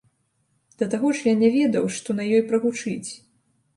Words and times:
Да 0.81 0.87
таго 0.93 1.11
ж, 1.19 1.21
я 1.29 1.33
не 1.43 1.49
ведаў, 1.57 1.85
што 1.97 2.17
на 2.21 2.27
ёй 2.39 2.43
прагучыць. 2.51 3.11